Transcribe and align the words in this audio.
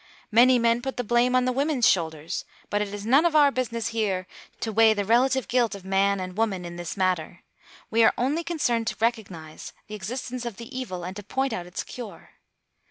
Many 0.31 0.57
men 0.57 0.81
put 0.81 0.97
the 0.97 1.03
blame 1.03 1.35
on 1.35 1.45
the 1.45 1.51
women's 1.51 1.87
shoulders; 1.87 2.43
but 2.71 2.81
it 2.81 2.91
is 2.91 3.05
none 3.05 3.23
of 3.23 3.35
our 3.35 3.51
business 3.51 3.89
here 3.89 4.25
to 4.59 4.71
weigh 4.71 4.95
the 4.95 5.05
relative 5.05 5.47
guilt 5.47 5.75
of 5.75 5.85
man 5.85 6.19
and 6.19 6.35
woman 6.35 6.65
in 6.65 6.75
this 6.75 6.97
matter. 6.97 7.43
We 7.91 8.03
are 8.03 8.13
only 8.17 8.43
concerned 8.43 8.87
to 8.87 8.95
recognise 8.99 9.73
the 9.85 9.93
existence 9.93 10.43
of 10.43 10.57
the 10.57 10.75
evil, 10.75 11.03
and 11.03 11.15
to 11.17 11.21
point 11.21 11.53
out 11.53 11.67
its 11.67 11.83
cure. 11.83 12.31